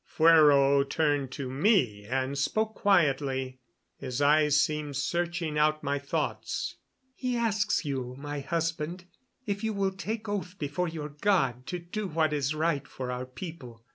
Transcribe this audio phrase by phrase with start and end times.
[0.03, 3.59] Fuero turned to me and spoke quietly;
[3.99, 6.77] his eyes seemed searching out my thoughts.
[7.13, 9.05] "He asks you, my husband,
[9.45, 13.27] if you will take oath before your God to do what is right for our
[13.27, 13.85] people.